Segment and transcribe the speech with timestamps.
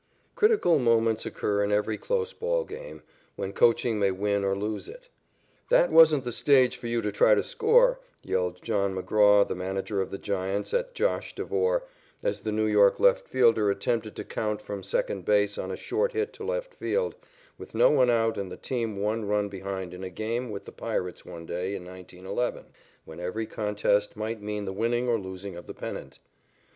[0.35, 3.03] _Critical moments occur in every close ball game,
[3.35, 5.09] when coaching may win or lose it.
[5.69, 10.01] "That wasn't the stage for you to try to score," yelled John McGraw, the manager
[10.01, 11.83] of the Giants, at "Josh" Devore,
[12.23, 16.13] as the New York left fielder attempted to count from second base on a short
[16.13, 17.13] hit to left field,
[17.59, 20.71] with no one out and the team one run behind in a game with the
[20.71, 22.73] Pirates one day in 1911,
[23.05, 26.17] when every contest might mean the winning or losing of the pennant.